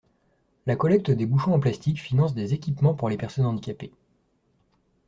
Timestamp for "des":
1.11-1.27, 2.33-2.55